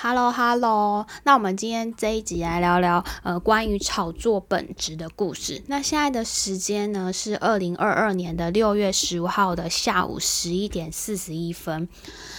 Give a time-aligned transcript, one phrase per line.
[0.00, 5.60] Hello Hello，那我们今天这一集来聊聊呃关于炒作本质的故事。
[5.66, 11.88] 那现在的时间呢是二零二二年的六月十五号的下午十一点四十一分。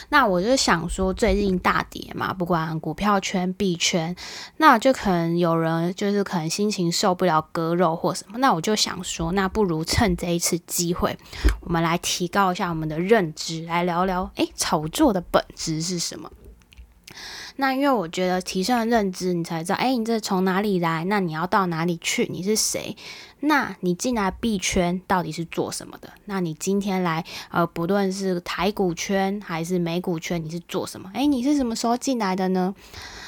[0.08, 4.16] 那我就想说，最近大跌嘛，不管股票圈、币圈，
[4.56, 8.38] 那就可能有人就是可能心情受不了割肉或什么。
[8.38, 11.18] 那我就想说，那不如趁这一次机会，
[11.60, 16.32] 我们来提高一下我们的认知，来聊聊诶炒作的本质是什么。
[17.62, 21.04] 那因为我觉得提升了认知，你才知道，哎，你这从哪里来？
[21.04, 22.26] 那你要到哪里去？
[22.32, 22.96] 你是谁？
[23.42, 26.10] 那你进来币圈到底是做什么的？
[26.24, 31.12] 那你今天来，呃，不论是台股圈还是美股圈，你是做什么？
[31.14, 32.74] 哎，你是什么时候进来的呢？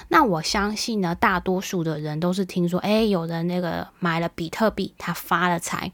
[0.08, 5.91] 那我相信呢，大多数的人都是听说，哎，有人那个买了比特币，他发了财；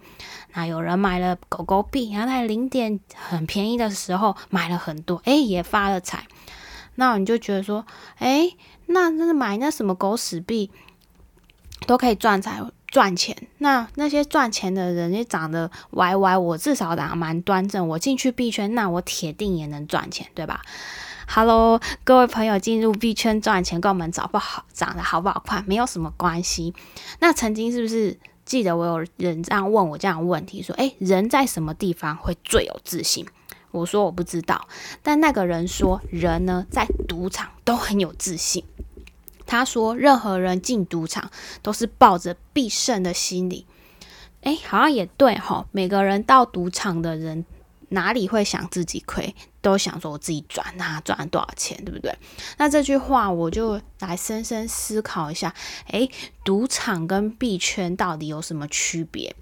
[0.53, 6.27] 那有人买了狗狗币，然后在零点很便宜的时候买了很多，哎，也发了财。
[6.99, 7.85] 那你就觉得说，
[8.17, 8.51] 哎，
[8.87, 10.71] 那那买那什么狗屎币
[11.85, 13.35] 都可以赚财赚钱。
[13.59, 17.87] 那那些赚钱的人也长得歪歪，我至少长得蛮端正。
[17.87, 20.61] 我进去币圈，那我铁定也能赚钱，对吧
[21.27, 26.73] ？Hello，各位朋友，进入币圈赚钱跟我们长不好长得好不好看没有什么关系。
[27.19, 33.27] 那曾经是不是记得我有人这样问我这样的问题，说，哎，人在什么地方会最有自信？
[33.71, 34.67] 我说我不知道，
[35.03, 38.63] 但那个人说人呢在赌场都很有自信。
[39.45, 43.65] 他说任何人进赌场都是抱着必胜的心理。
[44.41, 45.65] 哎，好像也对哈。
[45.71, 47.45] 每个人到赌场的人
[47.89, 52.13] 哪里会想自己亏，都想说我自己赚啊，赚多少钱，对不对？
[52.57, 55.53] 那这句话我就来深深思考一下。
[55.87, 56.07] 哎，
[56.43, 59.35] 赌场跟币圈到底有什么区别？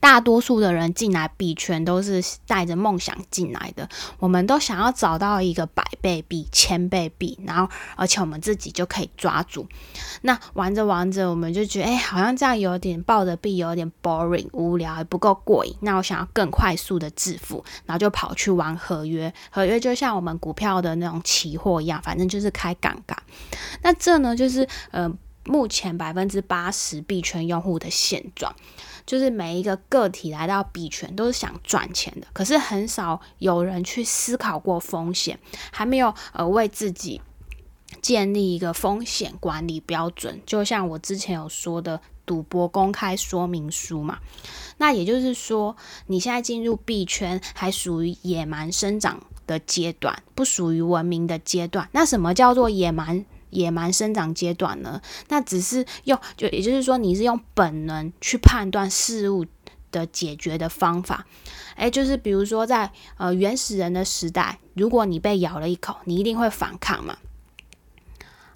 [0.00, 9.66] 大多数的人进来币圈都是带着梦想进来的，我们都想要找到一个百倍币、千倍币，然后而且我们自己就可以抓住。
[10.22, 15.74] 那玩着玩着，我们就觉得，哎，好像这样有点抱着币有点 boring 无聊，还不够过瘾。
[15.80, 19.32] 那我想要更快速的致富，然后就跑去玩合约。
[19.50, 23.16] 合约就像我们股票的那种期货一样，反正就是开杠杆。
[23.82, 25.12] 那这呢，就是呃，
[25.44, 28.54] 目前百分之八十币圈用户的现状。
[29.06, 35.38] 就是每一个个体来到币圈都是想赚钱的，可是很少有人去思考过风险，
[35.70, 37.20] 还没有呃为自己
[38.00, 40.40] 建立一个风险管理标准。
[40.46, 44.18] 就像我之前有说的赌博公开说明书嘛，
[44.78, 45.76] 那也就是说
[46.06, 51.88] 你现在进入币圈还属于野蛮生长的阶段，不属于文明的阶段。
[51.92, 53.24] 那什么叫做野蛮？
[53.52, 59.46] 野蛮生长阶段呢，那只是用就也就是说，你是用本能去判断事物
[59.90, 61.26] 的解决的方法。
[61.76, 67.16] 诶，就是比如说在呃原始人的时代，如果你被咬了一口，你一定会反抗嘛。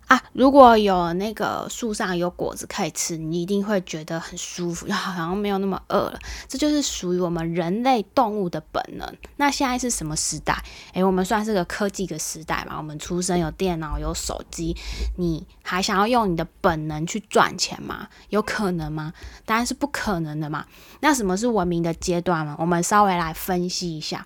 [0.07, 6.19] 啊，如果有那个树上有果子可以吃，你一定会觉得很舒服， 好像没有那么饿了。
[6.47, 9.17] 这就是属于我们人类动物的本能。
[9.37, 10.63] 那现在是什么时代？
[10.93, 12.77] 诶，我们算是个科技的时代嘛？
[12.79, 14.77] 我们出生有电脑有手机，
[15.17, 18.09] 你还想要用你的本能去赚钱吗？
[18.29, 19.13] 有可能吗？
[19.45, 20.67] 当然是不可能的嘛。
[21.01, 22.55] 那什么是文明的阶段呢？
[22.61, 24.25] 我们稍微来分析一下。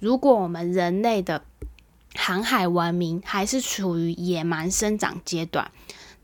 [0.00, 1.44] 如果我们人类的
[2.14, 5.70] 航海文明还是处于野蛮生长阶段，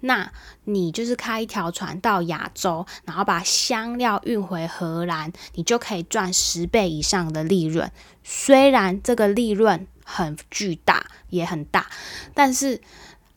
[0.01, 0.33] 那
[0.65, 7.91] 你就是开一条船到亚洲，然后把香料运回荷兰，你就可以赚十倍以上的利润。
[8.25, 11.87] 虽然这个利润很巨大，也很大，
[12.35, 12.81] 但是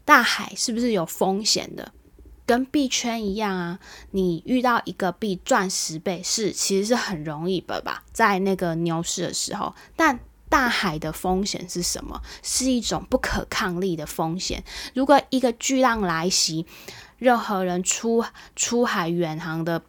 [0.03, 1.93] 大海是不是有风险的？
[2.47, 8.03] 跟币圈一样啊，你遇到一个币赚十倍是其实是很容易的吧？
[8.11, 12.21] 在那个牛市的时候，但大海的风险是什么？
[12.41, 14.63] 是一种不可抗力的风险。
[14.93, 16.65] 如果一个巨浪来袭，
[17.17, 19.81] 任何人出出海远航的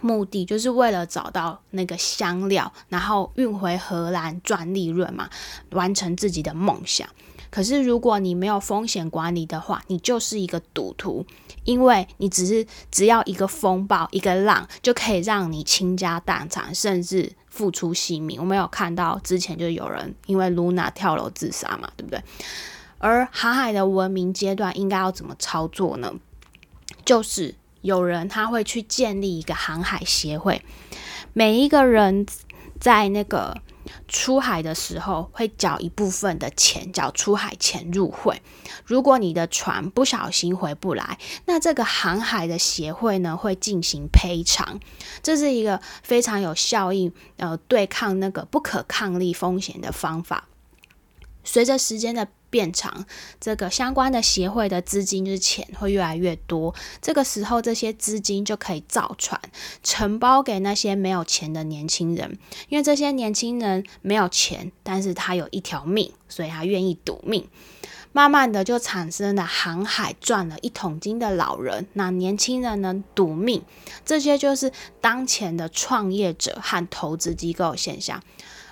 [0.00, 5.30] 目的，就是为了找到那个香料，然后运回荷兰赚利润嘛，
[5.70, 7.08] 完成自己的梦想。
[7.54, 11.24] 可是如果你没有风险管理的话，你就是一个赌徒，
[11.62, 17.30] 因为你只是只要一个风暴、一个浪，就可以让你倾家荡产，甚至。
[17.54, 22.20] 付出性命，我们有看到之前就有人因为 Luna 跳楼自杀嘛，对不对？
[22.98, 26.12] 而航海的文明阶段应该要怎么操作呢？
[27.04, 30.60] 就是有人他会去建立一个航海协会，
[31.32, 32.26] 每一个人
[32.80, 33.56] 在那个。
[34.08, 38.40] 出海的时候会缴一部分的钱，缴出海前入会。
[38.84, 44.80] 如果你的船不小心回不来，那这个航海的协会呢会进行赔偿。
[45.22, 50.48] 这是一个非常有效应，呃，对抗那个不可抗力风险的方法。
[51.42, 53.04] 随着时间的变长，
[53.40, 56.72] 这个相关的协会的资金就是钱会越来越多。
[57.02, 59.40] 这个时候，这些资金就可以造船，
[59.82, 67.48] 承包给那些没有钱的年轻人，因为这些年轻人没有钱，但是他有一条命，所以他愿意赌命。
[68.12, 73.64] 慢慢的就产生了航海赚了一桶金的老人，那年轻人呢赌命，
[74.04, 78.22] 这些就是当前的创业者和投资机构现象。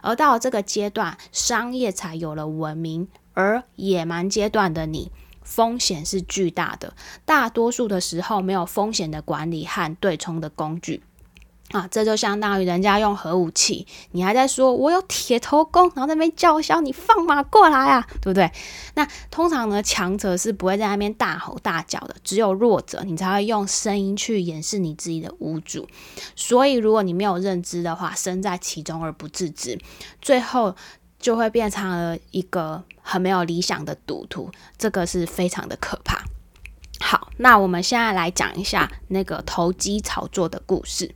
[0.01, 5.11] 而到了这个阶段，商业才有了文明，而野蛮阶段的你，
[5.43, 6.95] 风险是巨大的，
[7.25, 11.03] 大多数的时候没有风险的管理和对冲的工具。
[11.71, 18.53] 啊，这就相当于人家用核武器，你还在说我有铁头功，然后在那边叫嚣，你放马过来啊，对不对？
[18.93, 25.89] 那通常呢，强者是不会在那边大吼大叫的，只有弱者，你才会用声音去掩饰你自己的无助。
[26.37, 29.79] 所以，如果你没有认知的话，身在其中而不自知，
[30.21, 30.77] 最后
[31.23, 36.23] 就会变成了一个很没有理想的赌徒，这个是非常的可怕。
[37.01, 41.15] 好，那我们现在来讲一下那个投机炒作的故事。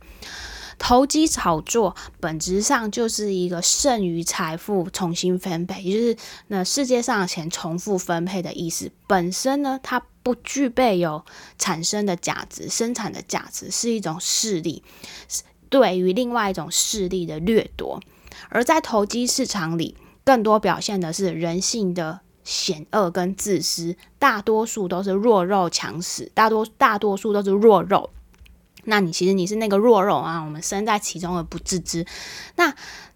[0.79, 6.17] 投机炒作本质上就是一个剩余财富重新分配，也就是
[6.47, 8.91] 那世界上的钱重复分配的意思。
[9.07, 11.25] 本身呢，它不具备有
[11.57, 14.83] 产生的价值、生产的价值，是一种势力，
[15.67, 17.99] 对于另外一种势力的掠夺。
[18.49, 22.21] 而在投机市场里，更多表现的是人性的。
[22.43, 28.09] 险恶跟自私，大多数都是弱肉强食，大多大多数都是弱肉。
[28.85, 32.05] 那你其实你是那个弱肉啊，我们身在其中而不自知。
[32.55, 32.73] 那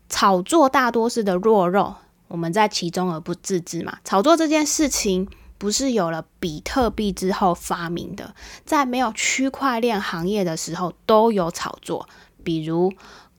[0.09, 1.95] 炒作大多是的弱肉，
[2.27, 3.99] 我们在其中而不自知嘛。
[4.03, 5.25] 炒作这件事情
[5.57, 8.35] 不是有了比特币之后发明的，
[8.65, 12.05] 在没有区块链行业的时候都有炒作，
[12.43, 12.91] 比如。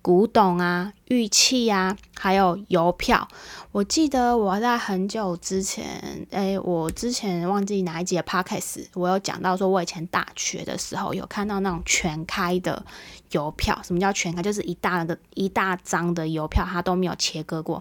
[0.03, 3.29] 古董啊，玉器啊，还有邮票。
[3.71, 12.85] 我记得我在很久之前，诶，我之前忘记哪一集的 podcast，我有讲到说，我以前大学的时候有看到那种全开的
[13.31, 13.81] 邮票。
[13.85, 14.43] 什么叫全开？
[14.43, 17.81] 就是一大的一大张的邮票，它都没有切割过，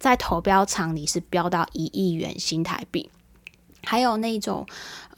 [0.00, 3.08] 在投标场里是标到一亿元新台币。
[3.84, 4.66] 还有那种，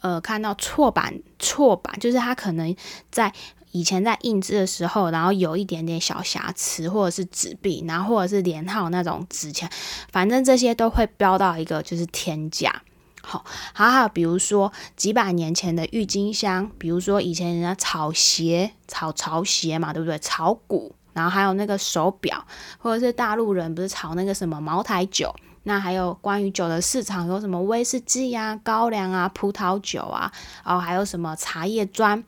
[0.01, 2.75] 呃，看到错版错版，就是它可能
[3.09, 3.33] 在。
[3.73, 9.69] 以前在印制的时候，然后有一点点小瑕疵，或者是纸币，然后或者是连号那种纸钱，
[10.11, 12.83] 反正这些都会标到一个就是天价。
[13.23, 13.43] 好，
[13.73, 20.19] 还有比如说几百年前的郁金香，比如说以前人家炒鞋、炒潮鞋嘛，对不对？
[20.19, 22.45] 炒股，然后还有那个手表，
[22.77, 25.33] 或者是大陆人不是炒那个什么茅台酒？
[25.63, 30.31] 那还有关于酒的市场有什么威士忌啊、高粱啊、葡萄酒啊，
[30.63, 32.23] 然后还有什么茶叶砖。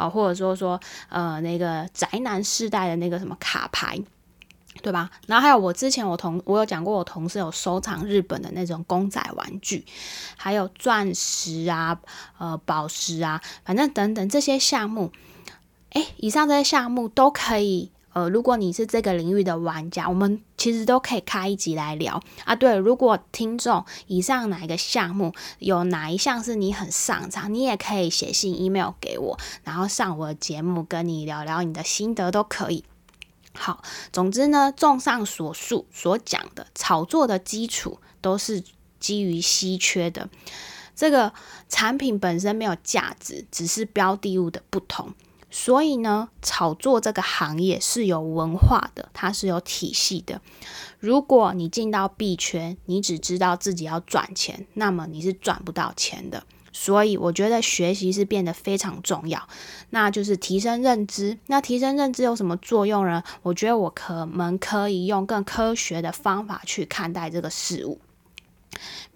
[0.00, 0.80] 啊，或者说说，
[1.10, 4.00] 呃，那个宅男世代的那个什么卡牌，
[4.82, 5.10] 对吧？
[5.26, 9.84] 然后还有我之前我同我有讲过，我同事有收藏日本的那种公仔玩具，
[10.36, 12.00] 还有钻石啊，
[12.38, 15.12] 呃，宝石啊，反正等等这些项目，
[15.90, 17.92] 哎，以上这些项目都可以。
[18.12, 22.56] 呃，如果你是这个领域的玩家，我们其实都可以开一集来聊啊。
[22.56, 32.84] 对，如果听众以上哪一个项目有哪一项是你很擅长，你也可以写信 email 给我，然后上我的节目跟你聊聊你的心得都可以。
[33.52, 38.62] 好，总之呢，综上所述所讲的炒作的基础都是
[38.98, 40.28] 基于稀缺的，
[40.94, 41.32] 这个
[41.68, 45.14] 产品本身没有价值，只是标的物的不同。
[45.50, 50.40] 所以呢，炒作这个行业是有文化的，它是有体系的。
[50.98, 56.44] 如果你进到币圈，你只知道自己要赚钱，那么你是赚不到钱的。
[56.72, 59.48] 所以我觉得学习是变得非常重要，
[59.90, 61.36] 那就是提升认知。
[61.48, 63.22] 那提升认知有什么作用呢？
[63.42, 67.98] 我觉得我可能可以用更科学的方法去看待这个事物。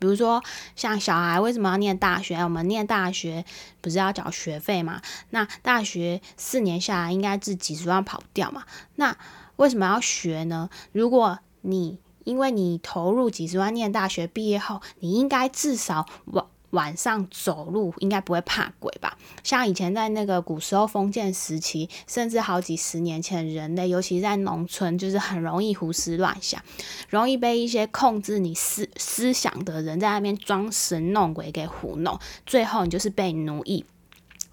[0.05, 0.45] 比如说，
[0.77, 2.37] 像小孩为什么要念大学？
[2.37, 3.43] 我们念大学
[3.81, 5.01] 不是要缴学费嘛？
[5.31, 8.65] 那大学四年下来，应该是几十万跑不掉嘛？
[8.97, 9.17] 那
[9.57, 10.69] 为什么要学呢？
[10.93, 16.49] 如果你因为你投入几十万念大学，毕业后你应该至少往。
[16.75, 19.17] 晚上走路应该不会怕鬼吧？
[19.43, 26.61] 像以前在那个古时候封建时期，甚至好几十年前，人类尤其在农村，就是很容易胡思乱想，
[27.09, 33.85] 容易被一些控制你思思想的人在那边装神弄鬼给糊弄，最后你就是被奴役。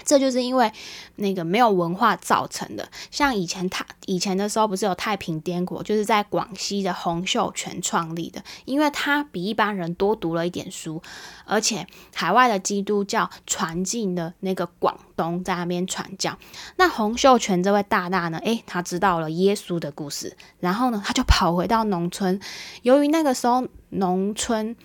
[0.04, 0.72] 这就是因为
[1.16, 2.88] 那个没有文化造成的。
[3.10, 8.44] 像以前他以前的时候，不是有太平天国，就是在广西的洪秀全创立的。
[8.66, 11.02] 因为他比一般人多读了一点书，
[11.46, 16.38] 而且海外的基督教传进了那个广东，在那边传教。
[16.78, 22.40] 那洪秀全这位大大呢，诶，他知道了耶稣的故事，然后呢，他就跑回到农村。
[22.82, 24.76] 由于那个时候农村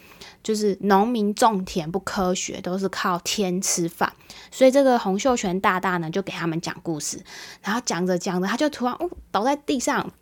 [0.42, 4.12] 就是农民种田不科学，都是靠天吃饭。
[4.50, 7.24] 所以这个洪秀全大大呢，就给他们讲故事，
[7.62, 10.12] 然后讲着讲着，他就突然哦倒在地上，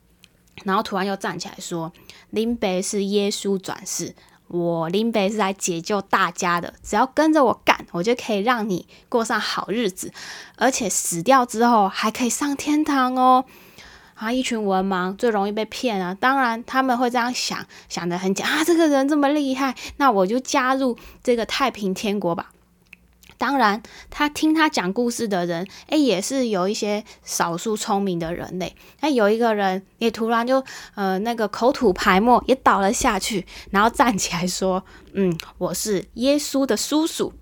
[0.64, 1.92] 然后突然又站起来说
[2.30, 4.14] ：“林北是耶稣转世。”
[4.46, 10.12] 我林北是来解救大家的，只要跟着我干，我就可以让你过上好日子，
[10.56, 13.46] 而且死掉之后还可以上天堂哦。
[14.14, 22.50] 啊，一群文盲最容易被骗啊，当然他们会这样想，想的很假啊，这个人这么厉害，那我就加入这个太平天国吧。
[23.36, 28.74] 当然，他听他讲故事的人，哎，也是有一些少数聪明的人类。
[29.00, 37.32] 那有一个人也突然就呃那个口吐白沫，也倒了下去，然后站起来说：“嗯，我是耶稣的叔叔。”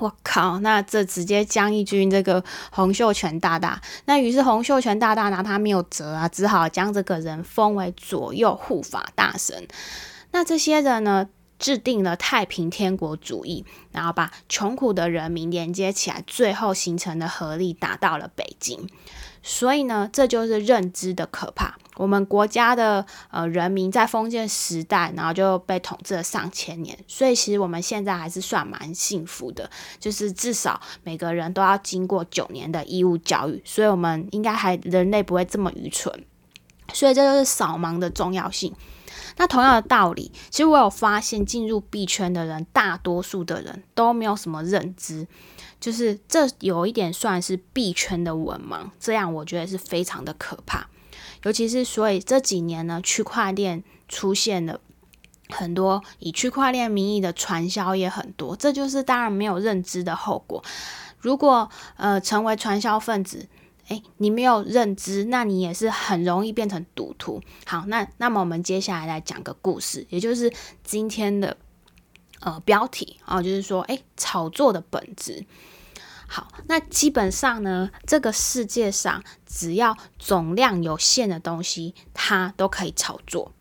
[0.00, 2.42] 我靠，那这直接将一军这个
[2.72, 3.80] 洪秀全大大。
[4.06, 9.68] 那于是洪秀全大大拿他没有辙啊，只好将这个人封为左右护法大神。
[10.32, 11.28] 那这些人呢？
[11.60, 18.88] 制定了太平天国主义，然后把穷苦的人民连接起来，最后形成的合力打到了北京。
[19.42, 21.76] 所以呢，这就是认知的可怕。
[21.96, 29.68] 我们国家的呃人民在封建时代，然后就被统治了上千年，所以其实我们现在还是算蛮幸福的，
[29.98, 36.24] 就是至少每个人都要经过九年的义务教育，所以我们应该还人类不会这么愚蠢。
[36.92, 38.74] 所以这就是扫盲的重要性。
[39.36, 45.26] 那同样的道理，其实我有发现，进入币圈的人，大多数的人都没有什么认知，
[45.80, 50.88] 就是这有一点算是币圈的文盲，这样我觉得是非常的可怕。
[51.42, 54.78] 尤其是所以这几年呢，区块链出现了
[55.48, 60.62] 很多以区块链名义的传销也很多，这就是当然没有认知的后果。
[61.18, 63.48] 如果呃成为传销分子，
[63.88, 67.42] 诶，你没有认知，那你也是很容易变成赌徒。
[67.66, 70.52] 好，那那么我们接下来来讲个故事，也就是
[70.84, 71.56] 今天的
[72.40, 75.46] 呃标题啊，就是说，诶，炒作的本质。
[76.26, 83.52] 好，那基本上呢，这个世界上只要总量有限的东西，它都可以炒作。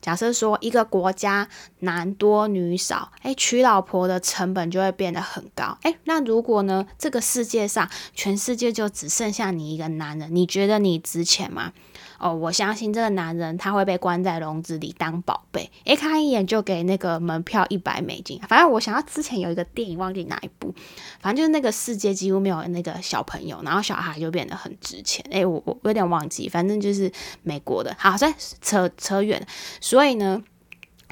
[0.00, 1.48] 假设说一个国家
[1.80, 5.76] 男多女少，哎，娶老婆的成本就会变得很高。
[5.82, 11.72] 哎，那如果呢，这个世界上全世界就只剩下你一个男人，你觉得你值钱吗？
[12.20, 18.38] 哦，我相信这个男人他会被关在笼子里当宝贝，诶，看一眼就给那个门票一百美金。
[18.46, 20.74] 反正我想要之前有一个电影忘记哪一部，
[21.18, 25.24] 反正就是那个世界几乎没有那个小朋友，然后小孩就变得很值钱。
[25.30, 27.10] 诶，我我有点忘记，反正就是
[27.42, 27.96] 美国的。
[27.98, 29.46] 好，再扯扯远，
[29.80, 30.42] 所以呢，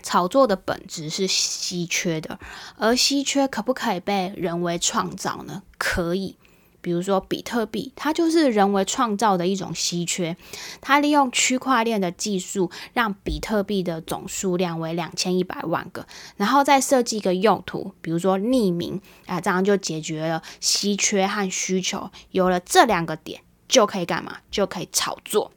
[0.02, 2.38] 炒作的本质是稀缺的，
[2.76, 5.62] 而稀缺可不可以被人为创造呢？
[5.78, 6.36] 可以。
[6.80, 10.37] 比如说比特币，它就是人为创造的一种稀缺。
[10.80, 16.06] 它利用区块链的技术，让比特币的总数量为两千一百万个，
[16.37, 22.11] 然后再设计一个用途，比如说匿名啊，这样就解决了稀缺和需求。
[22.30, 24.38] 有了这两个点，就可以干嘛？
[24.50, 25.52] 就可以炒作。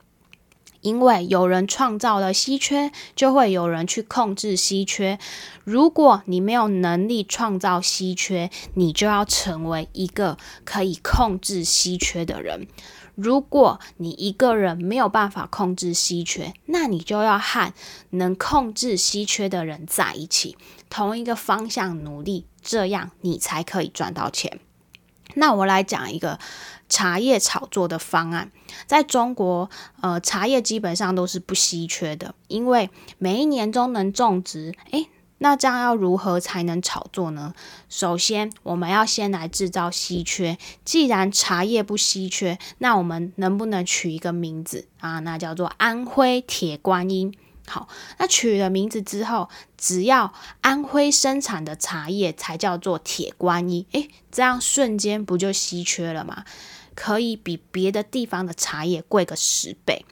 [0.82, 5.20] 因为有人创造了稀缺，就会有人去控制稀缺。
[5.64, 12.68] 如果你没有能力创造稀缺，你就要成为一个可以控制稀缺的人。
[13.14, 17.72] 如果你一个人没有办法控制稀缺，那你就要和
[18.12, 20.58] 能控制稀缺的人在一起，
[20.90, 24.60] 同一个方向努力，这样你才可以赚到钱。
[25.36, 26.40] 那我来讲一个。
[26.92, 28.52] 茶叶炒作的方案，
[28.86, 29.70] 在中国，
[30.02, 34.76] 呃，茶叶基本上都是不稀缺的，因为每一年都能种植。
[34.92, 35.08] 诶，
[35.38, 37.54] 那这样要如何才能炒作呢？
[37.88, 40.58] 首先，我们要先来制造稀缺。
[40.84, 45.20] 既然茶叶不稀缺，那我们能不能取一个名字啊？
[45.20, 47.34] 那叫做安徽铁观音。
[47.68, 53.86] 好，那取了名字之后，只要安徽生产的茶叶才叫做铁观音。
[53.94, 56.44] 诶，这样瞬间不就稀缺了吗？
[56.96, 60.06] 可以比别的地方的茶叶贵个十倍，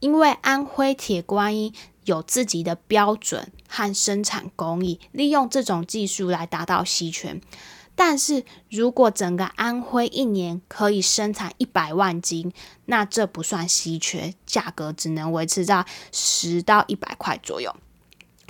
[0.00, 1.72] 因为安徽铁观音
[2.04, 7.40] 有自己的标准和生产工艺，利用这种技术来达到稀缺。
[7.96, 12.52] 但是如果整个安徽一年可以生产一百万斤，
[12.86, 17.72] 那这不算稀缺，价格只能维持在十到一百块左右。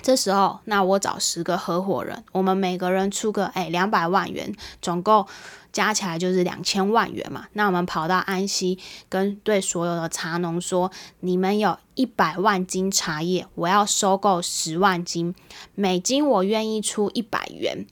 [0.00, 5.26] 这时候，那我找十个合伙人，我们每个人出个哎两百万元，总共
[5.74, 7.46] 加起来就是两千万元嘛。
[7.52, 8.78] 那我们跑到安溪，
[9.10, 10.90] 跟对所有的茶农说：
[11.20, 15.34] 你们有一百万斤茶叶，我要收购十万斤，
[15.74, 17.86] 每斤我愿意出一百元。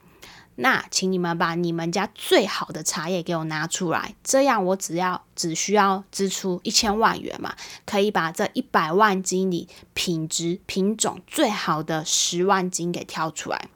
[0.57, 7.55] 那请你们把你们家最好的茶叶给我拿出来，这样我只要只需要支出一千万元嘛，
[7.87, 13.71] 可以把这一百万斤里品质品种最好的十万斤给挑出来。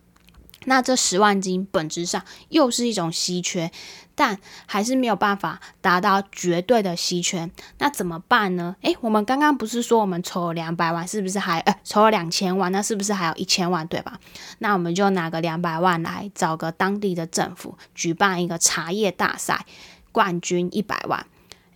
[0.67, 3.73] 那这十万斤本质上又是一种稀缺，
[4.15, 7.51] 但还是没有办法达到绝对的稀缺。
[7.79, 8.77] 那怎么办呢？
[8.83, 12.71] 诶，我们刚刚不是说我们筹了两百万，是不是还呃筹了两千万？
[12.71, 14.21] 那是不是还有一千万，对吧？
[14.59, 19.67] 那我们就拿个两百万来找个当地的政府举办一个茶叶大赛，
[20.13, 21.27] 冠军一百万。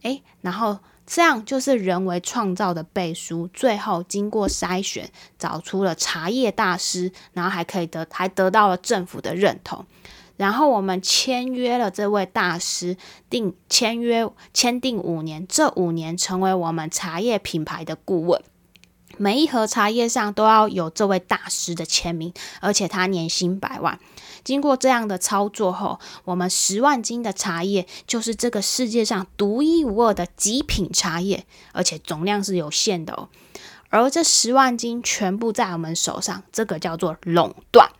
[0.03, 0.79] 诶，然后。
[1.13, 9.85] 这样就是人为创造的背书，最后经过筛选，找出了茶叶大师，然后还可以得，还得到了政府的认同。
[10.37, 12.97] 然后我们签约了这位大师，
[13.29, 14.25] 定签约
[14.55, 18.41] 签订五年，这五年成为我们茶叶品牌的顾问。
[19.17, 23.99] 每一盒茶叶上都要有这位大师的签名，而且他年薪百万。
[24.45, 33.29] 经过这样的操作后，我们十万斤的茶叶就是这个世界上独一无二的极品茶叶，而且总量是有限的哦。
[33.89, 37.91] 而这十万斤全部在我们手上，这个叫做垄断。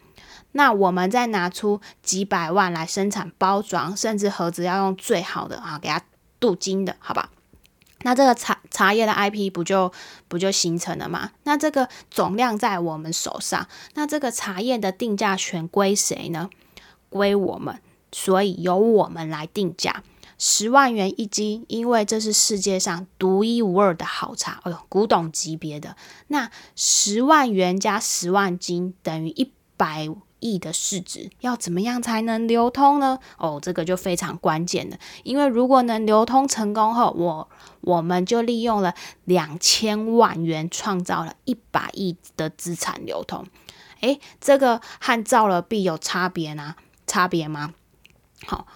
[0.53, 6.03] 那我们再拿出几百万来生产包装，甚至盒子要用最好的啊，给它
[6.39, 7.31] 镀金的，好吧？
[8.03, 9.93] 那这个茶茶叶的 IP 不就
[10.29, 11.33] 不就形成了吗？
[11.45, 16.49] 那这个总量在我们手上，那这个茶叶的定价权归谁呢？
[17.09, 17.81] 归我们，
[18.13, 20.03] 所以由我们来定价，
[20.39, 25.97] 十万元一斤，因为这是世界上独一无二的好茶，哎呦，古董级别的。
[26.29, 30.09] 那十万元加十万斤等于一百。
[30.41, 33.19] 亿的市值要怎么样才能流通呢？
[33.39, 37.49] 哦，这个就非常关键了，因为如果能流通成功后，我
[37.83, 38.95] 我们就利用了
[39.25, 43.47] 两千万元创造了一百亿的资产流通。
[44.01, 46.75] 诶，这个和造了币有差别呢？
[47.07, 47.75] 差别吗？
[48.47, 48.67] 好，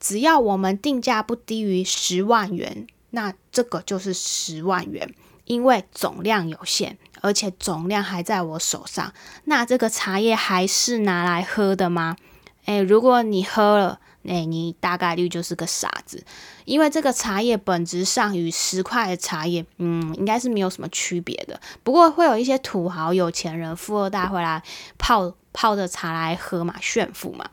[0.00, 5.14] 只要我们定价不低于十万元，那这个就是十万元，
[5.44, 6.96] 因为总量有限。
[7.22, 9.10] 而且总量还在我手上，
[9.44, 12.16] 那这个茶叶还是拿来喝的吗？
[12.66, 16.24] 诶，如果你喝了，诶，你大概率就是个傻子，
[16.64, 21.60] 因为这个茶叶本质上与十块的茶叶，嗯，应该是没有什么区别的。
[21.82, 24.62] 不过会有一些土豪、有钱人、富二代会来
[24.98, 27.48] 泡泡着茶来喝嘛，炫富嘛。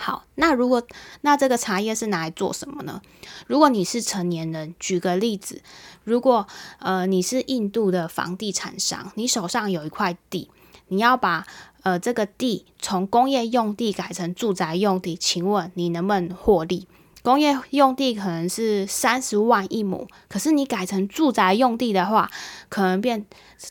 [0.00, 0.80] 好，那如果
[1.22, 3.02] 那这个茶叶是拿来做什么呢？
[3.48, 5.60] 如果你是成年人，举个例子，
[6.04, 6.46] 如果
[6.78, 10.48] 呃你是印度的房地产商，你手上有一块地，
[10.86, 11.44] 你要把
[11.82, 16.86] 呃这个地从工业用地改成住宅用地，请问你能不能获利？
[17.24, 22.30] 工业用地可能是三十万一亩，可是你改成住宅用地的话，
[22.68, 23.26] 可能变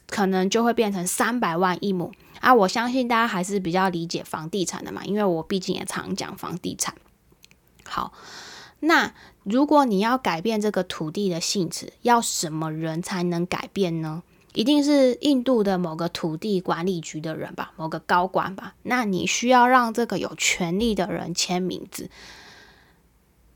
[0.09, 2.11] 可能就会变成三百万一亩。
[2.39, 6.95] 啊，我相信大家还是比较理解房地产的嘛，因为我毕竟也常讲房地产。
[7.83, 8.13] 好，
[8.81, 14.23] 那如果你要改变这个土地的性质，要什么人才能改变呢？
[14.53, 18.73] 一定是印度的某个土地管理局的人吧，某个高管吧。
[18.83, 22.09] 那你需要让这个有权利的人签名字，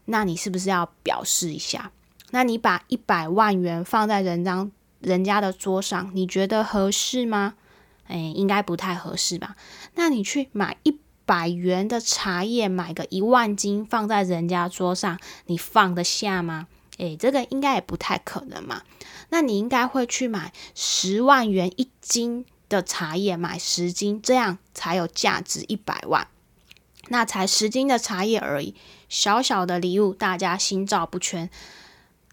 [0.06, 1.92] 那你是不是要表示一下？
[2.30, 7.56] 那你把一百万元放在人张人家的桌上，你觉得合适吗？
[8.08, 9.56] 哎，应该不太合适吧？
[9.96, 16.68] 那你去买一百元的茶叶，买个一万斤放在人家桌上，你放得下吗？
[16.98, 18.84] 哎，这个应该也不太可能嘛。
[19.30, 26.28] 那你应该会去买十万元一斤的茶叶，买十斤，这样才有价值一百万。
[27.08, 28.76] 那才十斤的茶叶而已，
[29.08, 31.50] 小小的礼物，大家心照不宣。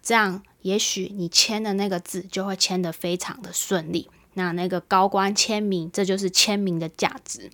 [0.01, 4.09] 这样，也许你签的那个字就会签得非常的顺利。
[4.39, 7.51] 那那个高官签名，这就是签名的价值。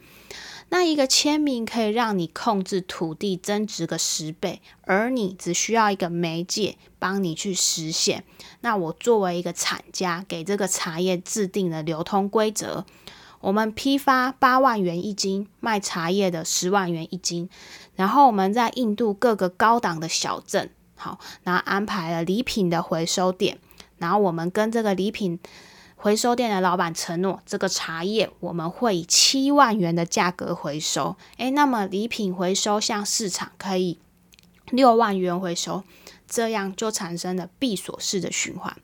[0.70, 8.24] 那一个签名可以让你控制土地增值个十倍，而你只需要一个媒介帮你去实现。
[8.62, 12.86] 那我作为一个厂家，给这个茶叶制定了流通规则。
[13.42, 17.50] 我们批发八万元一斤，卖茶叶的十万元一斤。
[17.96, 23.58] 然后我们在印度各个高档的小镇，好，然后安排了礼品的回收点。
[23.98, 25.40] 然后我们跟这个礼品。
[26.06, 31.16] 回收店的老板承诺，这个茶叶我们会以七万元的价格回收。
[31.38, 33.98] 诶，那么礼品回收向市场可以
[34.70, 35.84] 六万元回收，
[36.28, 38.78] 这样就产生了闭锁式的循环，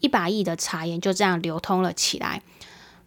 [0.00, 2.40] 一百亿的茶叶就这样流通了起来。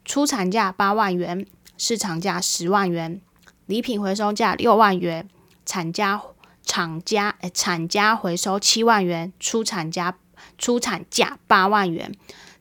[0.06, 3.20] 出产价八万元，市场价十万元，
[3.66, 5.28] 礼品回收价六万元，
[5.66, 6.22] 厂家
[6.64, 10.16] 厂家诶产家回收七万元，出产价
[10.60, 12.16] 出产价八万元。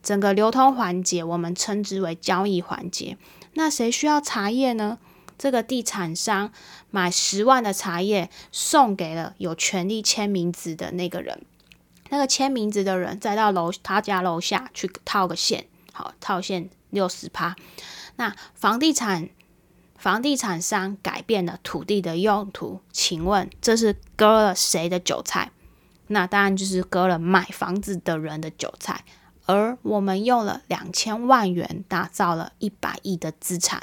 [0.09, 3.15] 整个流通环节，我们称之为交易环节。
[3.53, 4.97] 那谁需要茶叶呢？
[5.37, 6.51] 这个地产商
[6.89, 11.43] 买十万的茶叶，送给了有权利签名字的那个人。
[12.09, 17.55] 那个签名字的人再到楼他家楼下去套个线，好套线六十趴。
[18.15, 19.29] 那房地产
[19.95, 25.51] 房地产商改变了土地的用途，请问这是割了谁的韭菜？
[26.07, 29.05] 那当然就是割了买房子的人的韭菜。
[29.49, 33.81] 而我们用了两千万元打造了一百亿的资产，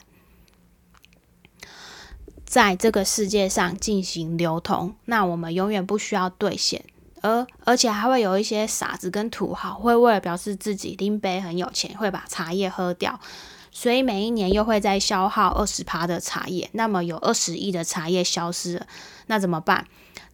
[2.44, 4.94] 在这个世界上进行流通。
[5.06, 6.84] 那我们永远不需要兑现。
[7.20, 13.18] 而而且还会有一些傻子跟土豪，会为了表示自己拎杯很有钱，会把茶叶喝掉，
[13.72, 18.86] 所以每一年又会再消耗二十趴的茶叶，那么有二十亿的茶叶消失了，
[19.26, 19.88] 那怎么办？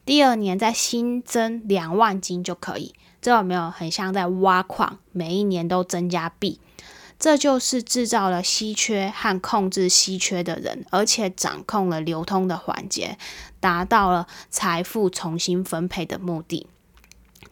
[0.04, 4.98] 第二年再新增两万斤就可以，这有没有很像在挖矿？
[5.12, 6.58] 每一年都增加币，
[7.20, 13.16] 这就是制造了稀缺和控制稀缺的人，而且掌控了流通的环节，
[13.61, 16.66] 达到了财富重新分配的目的。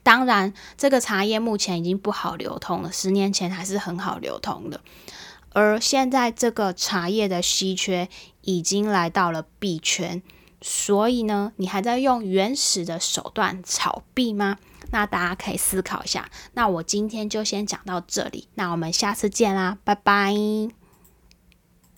[0.02, 2.90] 当然，这个茶叶目前已经不好流通了。
[2.90, 4.80] 十年前还是很好流通的，
[5.52, 8.08] 而现在这个茶叶的稀缺
[8.40, 10.20] 已经来到了币圈，
[10.60, 14.58] 所以呢，你还在用原始的手段炒币吗？
[14.92, 16.28] 那大家可以思考一下。
[16.54, 20.79] 那我今天就先讲到这里，那我们下次见啦，拜拜。